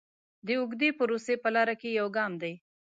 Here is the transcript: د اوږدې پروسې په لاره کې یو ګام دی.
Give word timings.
د 0.45 0.47
اوږدې 0.59 0.89
پروسې 0.99 1.35
په 1.43 1.49
لاره 1.55 1.75
کې 1.81 1.89
یو 1.99 2.07
ګام 2.17 2.31
دی. 2.41 2.53